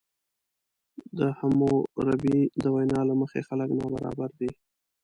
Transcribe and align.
د 1.17 1.19
حموربي 1.39 2.39
د 2.63 2.65
وینا 2.75 2.99
له 3.09 3.13
مخې 3.21 3.39
خلک 3.47 3.69
نابرابر 3.79 4.29
دي. 4.39 4.49